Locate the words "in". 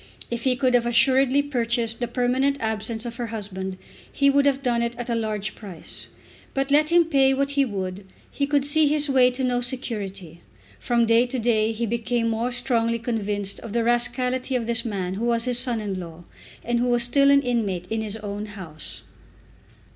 15.79-15.99, 17.91-18.01